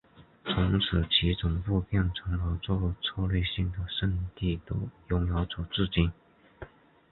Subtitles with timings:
[0.43, 4.75] 从此其总部变成了这策略性的圣地的
[5.09, 6.11] 拥有者至今。